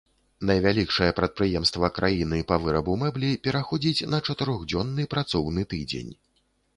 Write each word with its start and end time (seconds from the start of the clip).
Найвялікшае 0.49 1.09
прадпрыемства 1.17 1.89
краіны 1.97 2.39
па 2.51 2.57
вырабу 2.63 2.95
мэблі 3.03 3.29
пераходзіць 3.49 4.07
на 4.15 4.21
чатырохдзённы 4.31 5.07
працоўны 5.13 5.67
тыдзень. 5.75 6.11